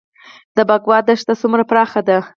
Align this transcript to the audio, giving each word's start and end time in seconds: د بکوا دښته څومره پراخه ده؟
د 0.55 0.57
بکوا 0.69 0.97
دښته 1.07 1.33
څومره 1.41 1.63
پراخه 1.69 2.01
ده؟ 2.07 2.17